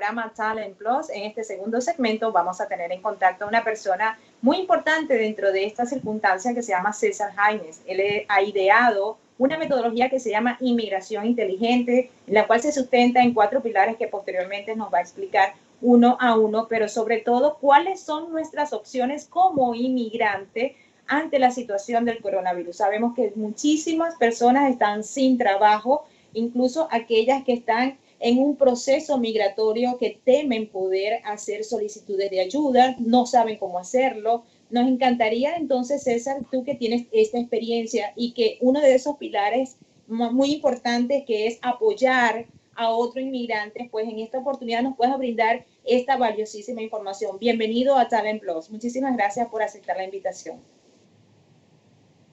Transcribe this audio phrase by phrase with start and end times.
[0.00, 1.10] programa Talent Plus.
[1.10, 5.52] En este segundo segmento vamos a tener en contacto a una persona muy importante dentro
[5.52, 7.82] de esta circunstancia que se llama César Jaimes.
[7.84, 13.20] Él ha ideado una metodología que se llama inmigración inteligente, en la cual se sustenta
[13.20, 15.52] en cuatro pilares que posteriormente nos va a explicar
[15.82, 20.76] uno a uno, pero sobre todo cuáles son nuestras opciones como inmigrante
[21.08, 22.74] ante la situación del coronavirus.
[22.74, 29.96] Sabemos que muchísimas personas están sin trabajo, incluso aquellas que están en un proceso migratorio
[29.98, 34.44] que temen poder hacer solicitudes de ayuda, no saben cómo hacerlo.
[34.68, 39.76] Nos encantaría entonces, César, tú que tienes esta experiencia y que uno de esos pilares
[40.06, 45.64] muy importantes que es apoyar a otro inmigrante, pues en esta oportunidad nos puedas brindar
[45.84, 47.38] esta valiosísima información.
[47.38, 48.70] Bienvenido a Talent Plus.
[48.70, 50.60] Muchísimas gracias por aceptar la invitación.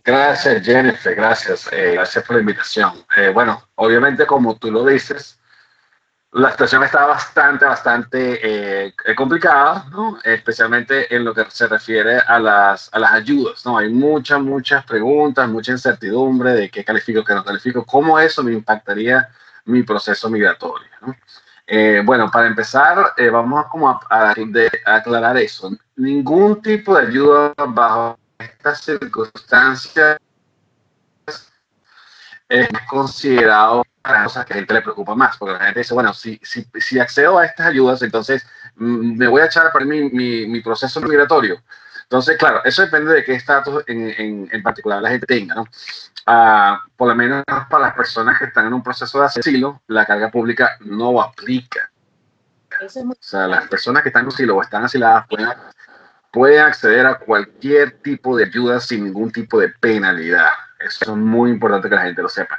[0.03, 1.15] Gracias, Jennifer.
[1.15, 1.67] Gracias.
[1.71, 2.93] Eh, gracias por la invitación.
[3.17, 5.37] Eh, bueno, obviamente, como tú lo dices,
[6.37, 8.39] la situación está bastante, bastante
[8.87, 10.19] eh, complicada, ¿no?
[10.23, 13.65] especialmente en lo que se refiere a las, a las ayudas.
[13.65, 13.77] ¿no?
[13.77, 18.53] Hay muchas, muchas preguntas, mucha incertidumbre de qué califico, qué no califico, cómo eso me
[18.53, 19.27] impactaría
[19.65, 20.87] mi proceso migratorio.
[21.65, 24.35] Eh, bueno, para empezar, eh, vamos como a, a,
[24.85, 25.71] aclarar eso.
[25.95, 30.17] Ningún tipo de ayuda bajo estas circunstancias
[32.49, 35.93] es considerado para cosas que a la gente le preocupa más, porque la gente dice,
[35.93, 38.45] bueno, si, si, si accedo a estas ayudas, entonces
[38.75, 41.61] mm, me voy a echar a perder mi, mi, mi, proceso migratorio.
[42.03, 45.65] Entonces, claro, eso depende de qué estatus en, en, en particular la gente tenga, ¿no?
[46.27, 50.05] Uh, por lo menos para las personas que están en un proceso de asilo, la
[50.05, 51.89] carga pública no aplica.
[52.81, 55.49] Eso es o sea, las personas que están en asilo o están asiladas pueden,
[56.31, 60.51] pueden acceder a cualquier tipo de ayuda sin ningún tipo de penalidad.
[60.87, 62.57] Eso es muy importante que la gente lo sepa.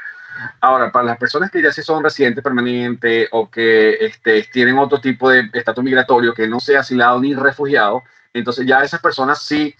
[0.60, 5.00] Ahora, para las personas que ya sí son residentes permanentes o que este, tienen otro
[5.00, 9.74] tipo de estatus migratorio que no sea asilado ni refugiado, entonces ya esas personas sí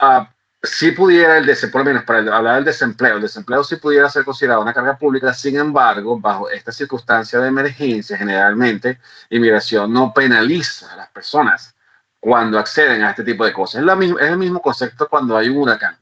[0.00, 0.24] uh,
[0.62, 4.08] si pudiera el desempleo, por lo menos para hablar del desempleo, el desempleo sí pudiera
[4.08, 9.00] ser considerado una carga pública, sin embargo, bajo esta circunstancia de emergencia, generalmente,
[9.30, 11.74] inmigración no penaliza a las personas
[12.20, 13.80] cuando acceden a este tipo de cosas.
[13.80, 15.96] Es, la es el mismo concepto cuando hay un huracán.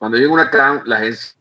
[0.00, 1.36] Cuando hay un huracán, la agencia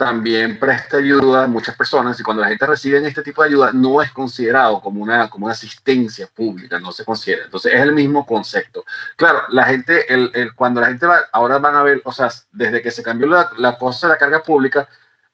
[0.00, 3.70] también presta ayuda a muchas personas y cuando la gente recibe este tipo de ayuda
[3.72, 7.44] no es considerado como una, como una asistencia pública, no se considera.
[7.44, 8.84] Entonces es el mismo concepto.
[9.14, 12.82] Claro, la gente, el, cuando la gente va, ahora van a ver, o sea, desde
[12.82, 14.88] que se cambió la, la cosa de la carga pública,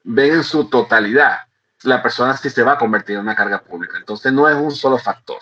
[0.05, 1.39] ven en su totalidad
[1.85, 3.97] la persona si se va a convertir en una carga pública.
[3.97, 5.39] Entonces no es un solo factor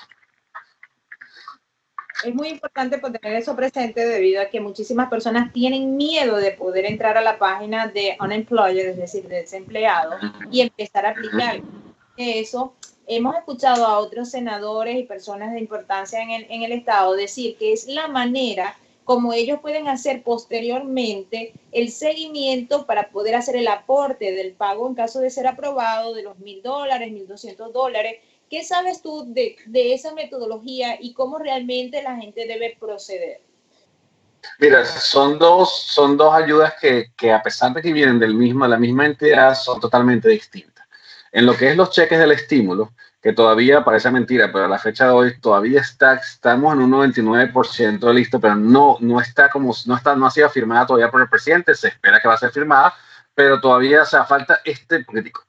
[2.25, 6.85] es muy importante tener eso presente debido a que muchísimas personas tienen miedo de poder
[6.87, 10.17] entrar a la página de unemployed, es decir, de desempleado,
[10.51, 11.61] y empezar a aplicar
[12.17, 12.75] eso.
[13.07, 17.57] Hemos escuchado a otros senadores y personas de importancia en el, en el Estado decir
[17.57, 23.67] que es la manera como ellos pueden hacer posteriormente el seguimiento para poder hacer el
[23.69, 28.17] aporte del pago en caso de ser aprobado de los mil dólares, mil doscientos dólares
[28.49, 33.41] ¿Qué sabes tú de, de, esa metodología y cómo realmente la gente debe proceder?
[34.59, 38.67] Mira, son dos, son dos ayudas que, que a pesar de que vienen del mismo,
[38.67, 40.87] la misma entidad, son totalmente distintas.
[41.33, 44.79] En lo que es los cheques del estímulo, que todavía parece mentira, pero a la
[44.79, 49.75] fecha de hoy todavía está, estamos en un 99% listo, pero no, no está como,
[49.87, 52.39] no está, no ha sido firmada todavía por el presidente, se espera que va a
[52.39, 52.95] ser firmada,
[53.35, 55.45] pero todavía o sea, falta este político.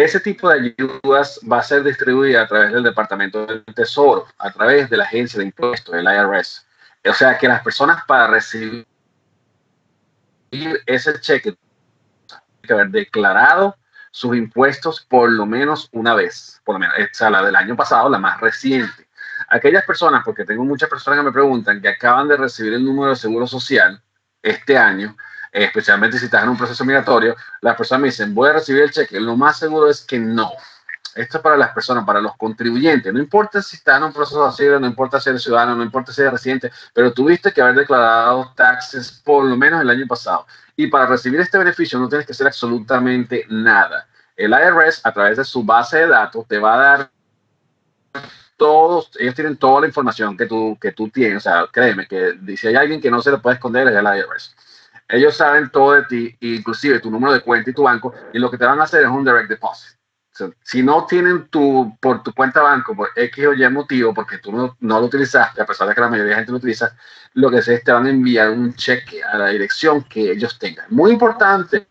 [0.00, 4.50] Ese tipo de ayudas va a ser distribuida a través del Departamento del Tesoro, a
[4.50, 6.66] través de la Agencia de Impuestos, el IRS.
[7.04, 8.86] O sea que las personas para recibir
[10.86, 13.76] ese cheque tienen que haber declarado
[14.10, 17.76] sus impuestos por lo menos una vez, por lo menos, o sea, la del año
[17.76, 19.06] pasado, la más reciente.
[19.50, 23.10] Aquellas personas, porque tengo muchas personas que me preguntan que acaban de recibir el número
[23.10, 24.02] de seguro social
[24.42, 25.14] este año,
[25.52, 28.90] especialmente si estás en un proceso migratorio, las personas me dicen, voy a recibir el
[28.90, 29.20] cheque.
[29.20, 30.50] Lo más seguro es que no.
[31.14, 33.12] Esto es para las personas, para los contribuyentes.
[33.12, 36.12] No importa si estás en un proceso de asilo, no importa ser ciudadano, no importa
[36.12, 40.46] ser residente, pero tuviste que haber declarado taxes por lo menos el año pasado.
[40.76, 44.06] Y para recibir este beneficio no tienes que hacer absolutamente nada.
[44.36, 47.10] El IRS, a través de su base de datos, te va a dar
[48.56, 51.38] todos, ellos tienen toda la información que tú, que tú tienes.
[51.38, 54.04] O sea, créeme que si hay alguien que no se le puede esconder es el
[54.04, 54.54] IRS.
[55.10, 58.50] Ellos saben todo de ti, inclusive tu número de cuenta y tu banco, y lo
[58.50, 59.98] que te van a hacer es un direct deposit.
[60.40, 64.38] O si no tienen tu, por tu cuenta banco, por X o Y motivo, porque
[64.38, 66.58] tú no, no, lo utilizaste, a pesar de que la mayoría de la gente lo
[66.58, 66.96] utiliza,
[67.34, 70.58] lo que sé es te van a enviar un cheque a la dirección que ellos
[70.58, 70.86] tengan.
[70.90, 71.88] Muy importante,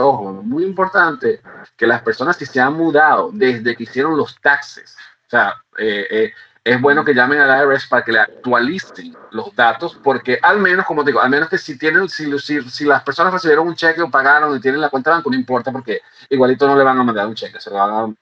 [0.00, 1.40] ojo, muy importante
[1.76, 4.96] que las personas que se han mudado desde que hicieron los taxes
[5.28, 6.32] sea, eh, eh,
[6.64, 10.86] es bueno que llamen al IRS para que le actualicen los datos, porque al menos,
[10.86, 14.00] como digo, al menos que si tienen, si, si, si, las personas recibieron un cheque
[14.00, 16.98] o pagaron y tienen la cuenta de banco, no importa, porque igualito no le van
[16.98, 18.16] a mandar un cheque, se lo van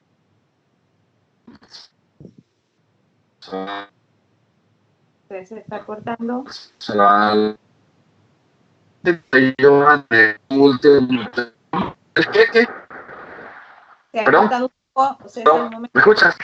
[3.39, 3.87] a...
[5.27, 6.43] Se está cortando.
[6.79, 7.55] Se lo van a...
[12.13, 12.45] ¿Qué?
[12.51, 12.67] ¿Qué?
[14.25, 14.71] ¿Perdón?
[15.93, 16.35] ¿Me escuchas?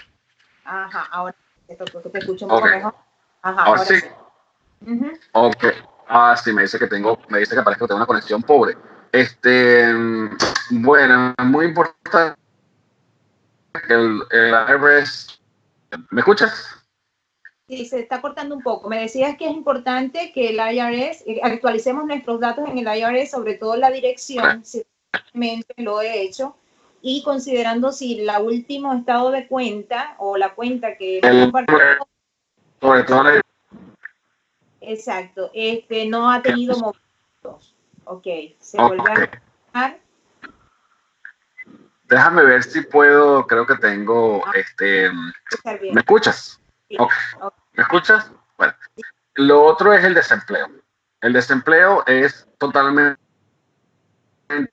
[0.63, 1.35] Ajá, ahora
[1.67, 2.95] te escucho un poco mejor.
[3.41, 3.95] Ajá, ahora, sí.
[5.33, 5.65] Ok.
[6.07, 8.77] Ah, sí, me dice que tengo, me dice que parece que tengo una conexión pobre.
[9.11, 9.93] Este,
[10.69, 12.37] bueno, muy importante
[13.89, 15.41] el, el IRS.
[16.11, 16.77] ¿Me escuchas?
[17.67, 18.87] Sí, se está cortando un poco.
[18.87, 23.31] Me decías que es importante que el IRS, eh, actualicemos nuestros datos en el IRS,
[23.31, 24.85] sobre todo la dirección, si
[25.77, 26.55] lo he hecho,
[27.07, 31.21] y considerando si la último estado de cuenta o la cuenta que
[32.81, 33.23] sobre todo
[34.81, 37.73] exacto este no ha tenido movimientos.
[38.03, 38.27] Ok
[38.59, 39.29] se vuelve
[39.73, 39.95] a
[42.09, 45.09] déjame ver si puedo creo que tengo ah, este
[45.93, 46.59] me escuchas
[46.89, 48.73] me escuchas bueno.
[49.35, 50.67] Lo otro es el desempleo.
[51.21, 53.19] El desempleo es totalmente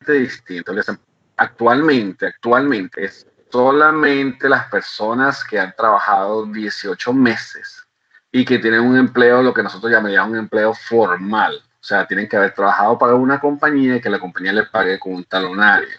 [0.06, 0.70] distinto.
[0.70, 7.86] El desempleo actualmente, actualmente es solamente las personas que han trabajado 18 meses
[8.32, 11.54] y que tienen un empleo, lo que nosotros llamaríamos un empleo formal.
[11.56, 14.98] O sea, tienen que haber trabajado para una compañía y que la compañía les pague
[14.98, 15.96] con un talonario.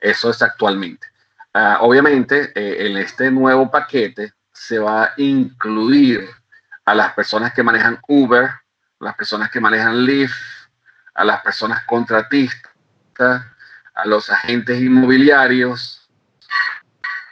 [0.00, 1.06] Eso es actualmente.
[1.52, 6.28] Ah, obviamente, eh, en este nuevo paquete se va a incluir
[6.84, 8.50] a las personas que manejan Uber,
[9.00, 10.36] las personas que manejan Lyft,
[11.14, 13.44] a las personas contratistas,
[13.98, 16.08] a los agentes inmobiliarios,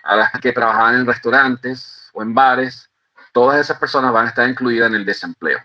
[0.02, 2.90] a las que trabajaban en restaurantes o en bares,
[3.32, 5.60] todas esas personas van a estar incluidas en el desempleo.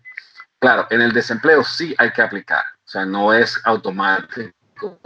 [0.59, 4.99] Claro, en el desempleo sí hay que aplicar, o sea, no es automático,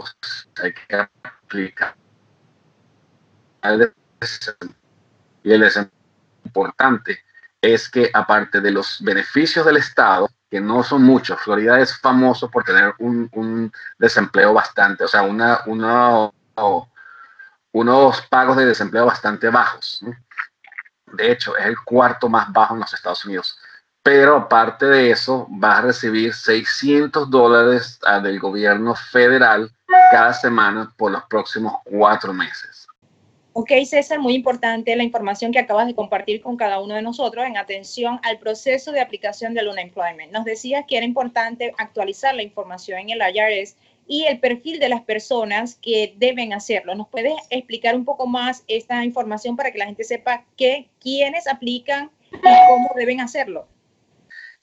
[0.62, 1.96] hay que aplicar.
[5.42, 5.98] Y el desempleo
[6.44, 7.24] importante
[7.62, 11.40] es que aparte de los beneficios del Estado, que no son muchos.
[11.40, 15.60] Florida es famoso por tener un, desempleo bastante, o sea, una,
[17.72, 20.02] unos pagos de desempleo bastante bajos.
[21.12, 23.58] De hecho, es el cuarto más bajo en los Estados Unidos.
[24.02, 29.72] Pero aparte de eso, va a recibir 600 dólares ah, del gobierno federal
[30.12, 32.86] cada semana por los próximos cuatro meses.
[33.58, 37.46] Ok, César, muy importante la información que acabas de compartir con cada uno de nosotros
[37.46, 40.30] en atención al proceso de aplicación del unemployment.
[40.30, 43.76] Nos decías que era importante actualizar la información en el IRS
[44.06, 46.94] y el perfil de las personas que deben hacerlo.
[46.94, 51.46] ¿Nos puedes explicar un poco más esta información para que la gente sepa qué, quiénes
[51.46, 53.66] aplican y cómo deben hacerlo?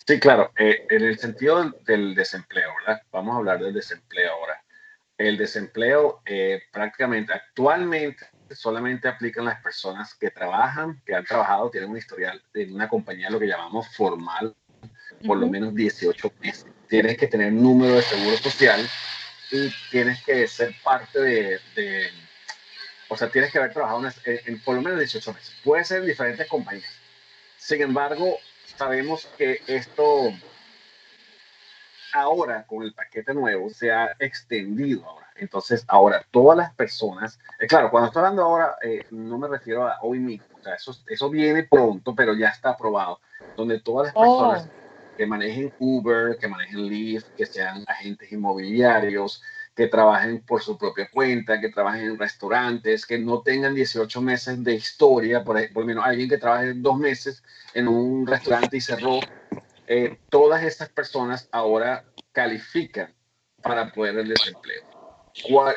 [0.05, 0.51] Sí, claro.
[0.55, 3.01] Eh, en el sentido del, desempleo, ¿verdad?
[3.11, 4.63] Vamos a hablar del desempleo ahora.
[5.17, 11.89] El desempleo eh, prácticamente actualmente solamente aplican las personas que trabajan, que han trabajado, tienen
[11.89, 14.55] un historial en una compañía, lo que llamamos formal,
[15.25, 16.67] por lo menos 18 meses.
[16.87, 18.87] Tienes que tener número de seguro social
[19.51, 22.09] y tienes que ser parte de,
[23.07, 25.55] o sea, tienes que haber trabajado en, por lo menos 18 meses.
[25.63, 26.91] Puede ser en diferentes compañías.
[27.57, 28.37] Sin embargo,
[28.77, 30.33] sabemos que esto
[32.13, 35.27] ahora con el paquete nuevo se ha extendido ahora.
[35.35, 39.87] Entonces, ahora todas las personas, eh, claro, cuando estoy hablando ahora, eh, no me refiero
[39.87, 43.19] a hoy mismo, o sea, eso, eso viene pronto, pero ya está aprobado,
[43.57, 45.17] donde todas las personas oh.
[45.17, 49.41] que manejen Uber, que manejen Lyft, que sean agentes inmobiliarios,
[49.75, 54.63] que trabajen por su propia cuenta, que trabajen en restaurantes, que no tengan 18 meses
[54.63, 57.43] de historia, por, por lo menos alguien que trabaje dos meses
[57.73, 59.19] en un restaurante y cerró,
[59.87, 63.13] eh, todas estas personas ahora califican
[63.61, 64.83] para poder el desempleo.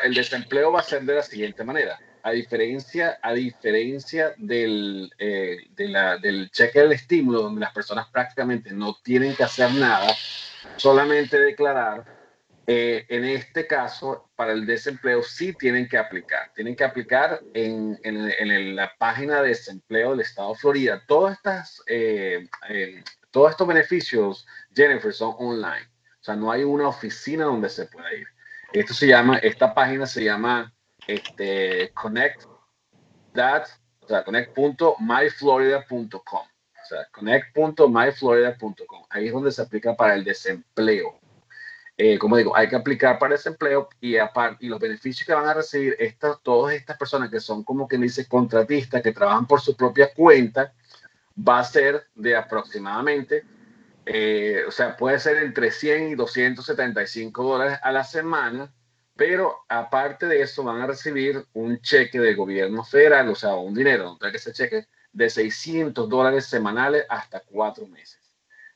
[0.02, 1.98] El desempleo va a ser de la siguiente manera.
[2.22, 8.96] A diferencia, a diferencia del, eh, del cheque del estímulo, donde las personas prácticamente no
[9.02, 10.12] tienen que hacer nada,
[10.76, 12.04] solamente declarar,
[12.66, 16.52] eh, en este caso, para el desempleo sí tienen que aplicar.
[16.52, 21.02] Tienen que aplicar en, en, la página de desempleo del estado de Florida.
[21.06, 21.80] Todas estas,
[23.36, 25.86] todos estos beneficios, Jennifer, son online.
[26.18, 28.26] O sea, no hay una oficina donde se pueda ir.
[28.72, 30.72] Esto se llama, esta página se llama
[31.06, 32.44] este, connect
[33.34, 33.66] that,
[34.00, 36.14] o sea, connect.myflorida.com.
[36.14, 39.04] O sea, connect.myflorida.com.
[39.10, 41.20] Ahí es donde se aplica para el desempleo.
[41.98, 45.46] eh, como digo, hay que aplicar para ese empleo y, y los beneficios que van
[45.46, 49.60] a recibir estas, todas estas personas que son como que dice contratistas, que trabajan por
[49.60, 50.72] su propia cuenta,
[51.36, 53.44] va a ser de aproximadamente,
[54.04, 58.72] eh, o sea, puede ser entre 100 y 275 dólares a la semana,
[59.16, 63.74] pero aparte de eso van a recibir un cheque del gobierno federal, o sea, un
[63.74, 68.20] dinero, que ese cheque de 600 dólares semanales hasta cuatro meses.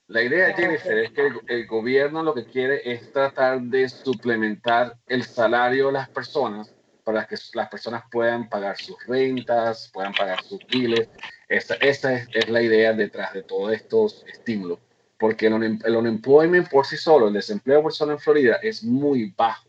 [0.07, 4.97] La idea, de Jennifer, es que el, gobierno lo que quiere es tratar de suplementar
[5.07, 6.75] el salario de las personas
[7.12, 11.09] para que las personas puedan pagar sus rentas, puedan pagar sus biles.
[11.49, 14.79] Esa, esa es, la idea detrás de todos estos estímulos,
[15.19, 18.85] porque el, el unemployment por sí solo, el desempleo por sí solo en Florida es
[18.85, 19.69] muy bajo.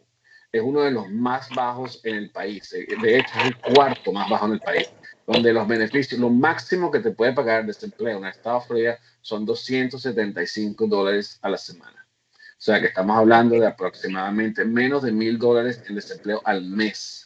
[0.51, 2.69] Es uno de los más bajos en el país.
[2.69, 4.89] De hecho, es el cuarto más bajo en el país
[5.25, 8.99] donde los beneficios, lo máximo que te puede pagar desempleo en el estado de Florida
[9.21, 12.05] son 275 dólares a la semana.
[12.33, 17.20] O sea que estamos hablando de aproximadamente menos de mil dólares en desempleo al mes.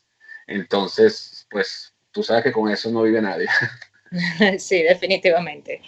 [0.47, 3.47] Entonces, pues tú sabes que con eso no vive nadie.
[4.59, 5.81] Sí, definitivamente.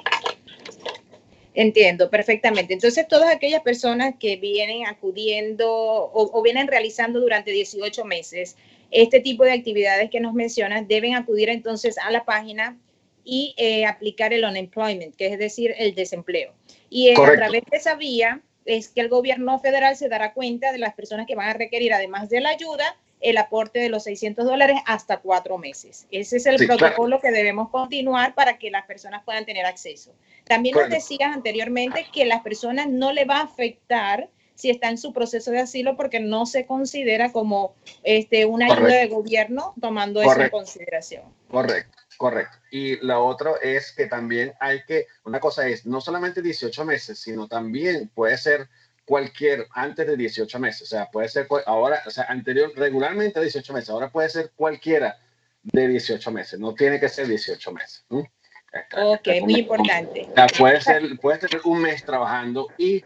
[1.54, 2.74] Entiendo perfectamente.
[2.74, 8.56] Entonces, todas aquellas personas que vienen acudiendo o, o vienen realizando durante 18 meses
[8.92, 12.78] este tipo de actividades que nos mencionas, deben acudir entonces a la página
[13.24, 16.54] y eh, aplicar el unemployment, que es decir, el desempleo.
[16.90, 20.78] Y a través de esa vía es que el gobierno federal se dará cuenta de
[20.78, 24.46] las personas que van a requerir, además de la ayuda, el aporte de los 600
[24.46, 26.08] dólares hasta cuatro meses.
[26.12, 30.14] Ese es el protocolo que debemos continuar para que las personas puedan tener acceso.
[30.46, 34.98] También nos decías anteriormente que las personas no le va a afectar si está en
[34.98, 40.22] su proceso de asilo porque no se considera como este, una ayuda de gobierno tomando
[40.22, 41.24] eso en consideración.
[41.48, 42.58] Correcto, correcto.
[42.72, 47.20] Y la otra es que también hay que, una cosa es, no solamente 18 meses,
[47.20, 48.68] sino también puede ser
[49.08, 53.74] cualquier, antes de 18 meses, o sea, puede ser ahora, o sea, anterior, regularmente 18
[53.74, 55.18] meses, ahora puede ser cualquiera
[55.64, 58.06] de 18 meses, no tiene que ser 18 meses.
[58.10, 60.28] Ok, muy importante.
[60.58, 63.04] puede ser, puede ser un mes trabajando y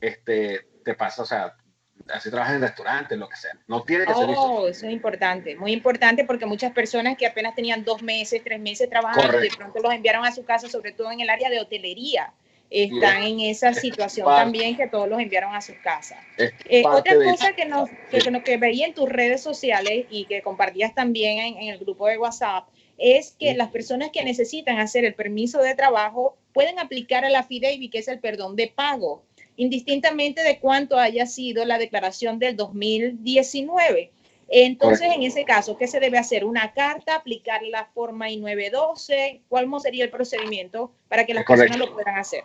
[0.00, 1.54] este, te pasa, o sea,
[2.08, 3.52] así trabajas en restaurantes, lo que sea.
[3.66, 4.68] No tiene que ser eso.
[4.68, 8.88] eso es importante, muy importante porque muchas personas que apenas tenían dos meses, tres meses
[8.88, 11.60] trabajando y de pronto los enviaron a su casa, sobre todo en el área de
[11.60, 12.32] hotelería,
[12.72, 16.18] están en esa situación también que todos los enviaron a sus casas.
[16.38, 20.94] Eh, otra cosa que, nos, que, que, veía en tus redes sociales y que compartías
[20.94, 25.14] también en, en el grupo de WhatsApp es que las personas que necesitan hacer el
[25.14, 29.24] permiso de trabajo pueden aplicar a la FIDEIBI, que es el perdón de pago
[29.56, 34.10] indistintamente de cuánto haya sido la declaración del 2019.
[34.48, 36.44] Entonces, en ese caso, ¿qué se debe hacer?
[36.44, 39.42] ¿Una carta, aplicar la forma I-912?
[39.48, 42.44] ¿Cuál sería el procedimiento para que las personas lo puedan hacer?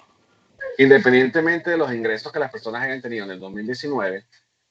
[0.77, 4.25] Independientemente de los ingresos que las personas hayan tenido en el 2019,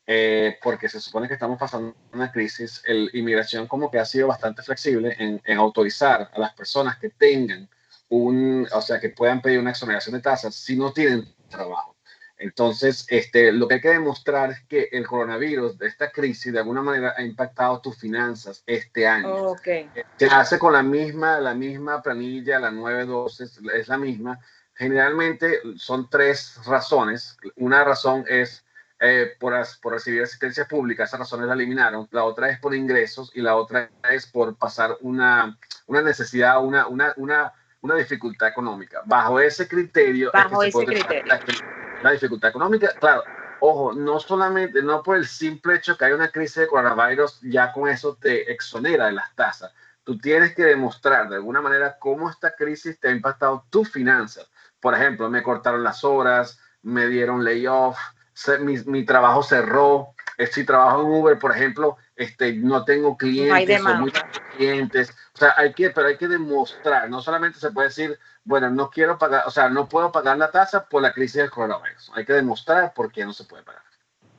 [0.07, 4.29] eh, porque se supone que estamos pasando una crisis, el inmigración como que ha sido
[4.29, 7.69] bastante flexible en, en, autorizar a las personas que tengan
[8.09, 11.97] un, o sea, que puedan pedir una exoneración de tasas si no tienen trabajo.
[12.39, 16.59] Entonces, este, lo que hay que demostrar es que el coronavirus, de esta crisis, de
[16.59, 19.53] alguna manera ha impactado tus finanzas este año.
[19.53, 19.91] Okay.
[20.19, 23.45] Se hace con la misma, la misma planilla, la 912
[23.75, 24.39] es la misma.
[24.77, 27.39] Generalmente son tres razones.
[27.57, 28.65] Una razón es
[29.01, 32.09] eh, por, por, recibir asistencia pública, esas razones la eliminaron.
[32.11, 36.87] La otra es por ingresos y la otra es por pasar una, una necesidad, una,
[36.87, 39.03] una, una, una dificultad económica.
[39.05, 41.35] Bajo ese criterio, Bajo ese criterio
[42.03, 43.25] la dificultad económica, claro,
[43.61, 47.73] ojo, no solamente, no por el simple hecho que hay una crisis de coronavirus, ya
[47.73, 49.73] con eso te exonera de las tasas.
[50.05, 54.49] Tú tienes que demostrar de alguna manera cómo esta crisis te ha impactado tus finanzas.
[54.87, 57.99] Por ejemplo, me cortaron las horas, me dieron layoff,
[58.61, 60.15] mi, mi trabajo cerró.
[60.53, 64.13] Si trabajo en Uber, por ejemplo, este, no tengo clientes, no muy
[64.57, 65.11] clientes.
[65.35, 67.11] O sea, hay que, pero hay que demostrar.
[67.11, 70.53] No solamente se puede decir, bueno, no quiero pagar, o sea, no puedo pagar la
[70.53, 72.13] tasa por la crisis del coronavirus.
[72.15, 73.83] Hay que demostrar por qué no se puede pagar.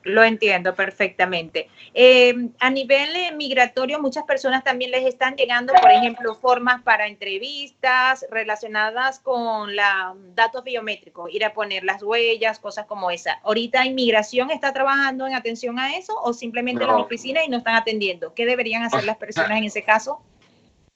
[0.08, 1.68] Lo entiendo perfectamente.
[1.92, 8.24] Eh, a nivel migratorio, muchas personas también les están llegando, por ejemplo, formas para entrevistas
[8.30, 13.40] relacionadas con la, datos biométricos, ir a poner las huellas, cosas como esa.
[13.42, 17.74] ¿Ahorita inmigración está trabajando en atención a eso o simplemente las oficinas y no están
[17.74, 18.32] atendiendo?
[18.34, 20.22] ¿Qué deberían hacer las personas en ese caso?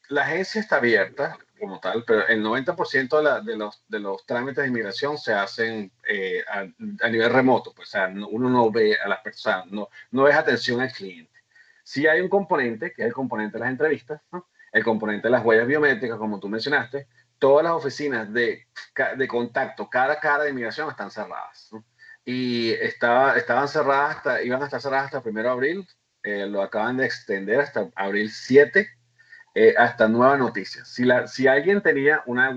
[0.09, 4.27] La agencia está abierta como tal, pero el 90% de, la, de, los, de los
[4.27, 8.97] trámites de inmigración se hacen eh, a, nivel remoto, pues o sea, uno no ve
[8.99, 11.31] a las personas, no, no es atención al cliente.
[11.85, 14.21] Sí hay un componente, que es el componente de las entrevistas,
[14.73, 17.07] el componente de las huellas biométricas, como tú mencionaste,
[17.39, 18.67] todas las oficinas de,
[19.17, 21.71] de contacto cara a cara de inmigración están cerradas.
[22.25, 25.89] y estaba, estaban cerradas hasta, iban a estar cerradas hasta el 1 de abril,
[26.25, 28.89] eh, lo acaban de extender hasta abril 7,
[29.55, 30.85] eh, hasta nueva noticia.
[30.85, 32.55] Si, alguien tenía una,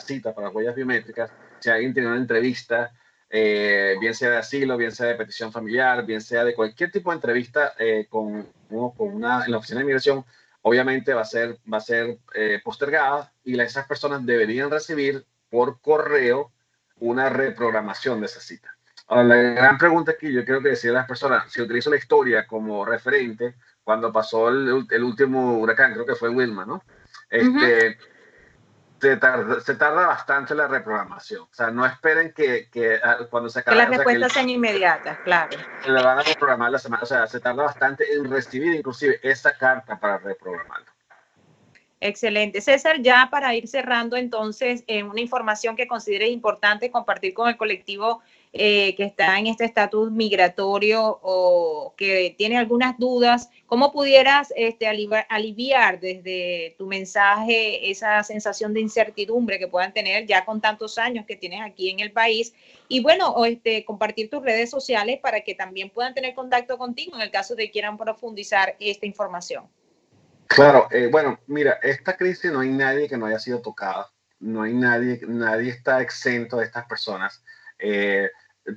[0.00, 1.30] cita para las huellas biométricas,
[1.60, 2.92] si alguien tenía una entrevista,
[3.30, 7.10] eh, bien sea de asilo, bien sea de petición familiar, bien sea de cualquier tipo
[7.10, 7.72] de entrevista
[8.10, 10.24] con, con, una, en la oficina de inmigración,
[10.60, 12.18] obviamente va a ser, va a ser
[12.62, 16.52] postergada y esas personas deberían recibir por correo
[16.98, 18.76] una reprogramación de esa cita.
[19.08, 22.46] La gran pregunta aquí, yo quiero que decir a las personas, si utilizo la historia
[22.46, 23.54] como referente,
[23.84, 26.82] cuando pasó el, el último huracán, creo que fue Wilma, ¿no?
[27.28, 27.98] Este,
[29.00, 31.42] se, tarda, se, tarda, bastante la reprogramación.
[31.42, 33.76] O sea, no esperen que, que ah, cuando se acabe...
[33.76, 35.58] Que las respuestas sean inmediatas, claro.
[35.86, 37.02] Le van a reprogramar la semana.
[37.02, 40.86] O sea, se tarda bastante en recibir inclusive esa carta para reprogramarlo.
[42.00, 42.60] Excelente.
[42.60, 47.56] César, ya para ir cerrando entonces, eh, una información que considere importante compartir con el
[47.56, 48.22] colectivo
[48.54, 54.86] eh, que está en este estatus migratorio o que tiene algunas dudas, ¿cómo pudieras este,
[54.86, 61.24] aliviar, desde tu mensaje esa sensación de incertidumbre que puedan tener ya con tantos años
[61.24, 62.52] que tienes aquí en el país?
[62.88, 67.22] Y bueno, este, compartir tus redes sociales para que también puedan tener contacto contigo en
[67.22, 69.64] el caso de que quieran profundizar esta información.
[70.46, 74.60] Claro, eh, bueno, mira, esta crisis no hay nadie que no haya sido tocada, no
[74.60, 77.42] hay nadie, nadie está exento de estas personas.
[77.78, 78.30] Eh,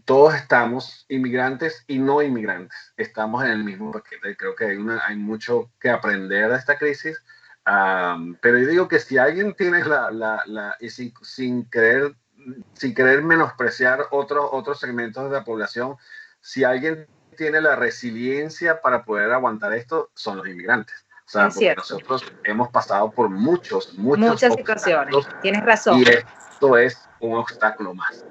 [0.05, 4.35] todos estamos, inmigrantes y no inmigrantes, estamos en el mismo paquete.
[4.35, 4.77] Creo que hay,
[5.07, 7.21] hay mucho que aprender de esta crisis,
[7.63, 12.15] pero yo digo que si alguien tiene la, la, la y sin, sin, querer,
[12.73, 15.97] sin querer menospreciar otros, otros segmentos de la población,
[16.41, 21.05] si alguien tiene la resiliencia para poder aguantar esto, son los inmigrantes.
[21.27, 25.15] O sea, nosotros hemos pasado por muchos, muchos muchas situaciones.
[25.41, 25.99] Tienes razón.
[25.99, 28.23] Y esto es un obstáculo más.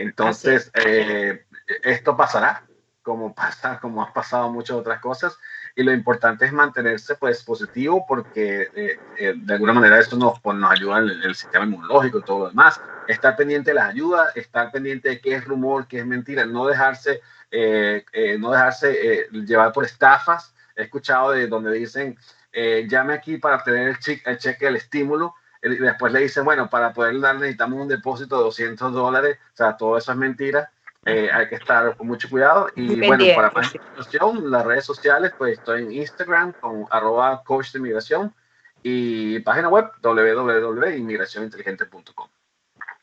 [0.00, 1.44] Entonces, eh,
[1.82, 2.64] esto pasará,
[3.02, 5.38] como pasa, como ha pasado muchas otras cosas.
[5.76, 10.40] Y lo importante es mantenerse pues positivo porque eh, eh, de alguna manera esto nos,
[10.40, 12.80] pues, nos ayuda en el, sistema inmunológico y todo lo demás.
[13.06, 16.66] Estar pendiente de las ayudas, estar pendiente de qué es rumor, qué es mentira, no
[16.66, 17.20] dejarse,
[18.38, 20.54] no dejarse llevar por estafas.
[20.74, 22.16] He escuchado de donde dicen,
[22.52, 23.62] eh, llame aquí para
[23.98, 25.34] cheque, el cheque del estímulo.
[25.62, 29.38] Y después le dicen, bueno, para poder dar necesitamos un depósito de 200 dólares.
[29.52, 30.70] O sea, todo eso es mentira.
[31.04, 32.68] Eh, hay que estar con mucho cuidado.
[32.76, 37.72] Y bueno, para más información, las redes sociales, pues estoy en Instagram con arroba coach
[37.72, 38.34] de inmigración
[38.82, 42.28] y página web www.inmigracioninteligente.com.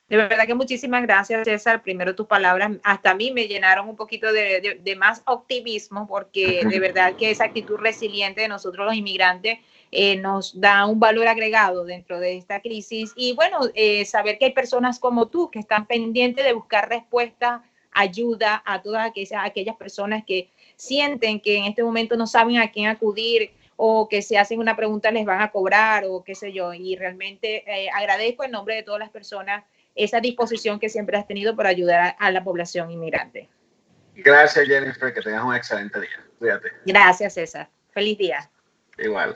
[0.09, 1.81] De verdad que muchísimas gracias, César.
[1.81, 6.79] Primero tus palabras hasta a mí me llenaron un poquito de, más optimismo porque de
[6.79, 9.59] verdad que esa actitud resiliente de nosotros los inmigrantes
[9.91, 13.11] eh, nos da un valor agregado dentro de esta crisis.
[13.17, 17.63] Y bueno, eh, saber que hay personas como tú que están pendientes de buscar respuesta,
[17.91, 22.71] ayuda a todas aquellas, aquellas personas que sienten que en este momento no saben a
[22.71, 26.53] quién acudir o que si hacen una pregunta les van a cobrar o qué sé
[26.53, 26.73] yo.
[26.73, 29.65] Y realmente eh, agradezco en nombre de todas las personas
[29.97, 33.49] esa disposición que siempre has tenido para ayudar a, la población inmigrante.
[34.15, 35.13] Gracias, Jennifer.
[35.13, 36.25] Que tengas un excelente día.
[36.39, 36.69] Cuídate.
[36.85, 37.69] Gracias, César.
[37.91, 38.49] Feliz día.
[38.97, 39.35] Igual.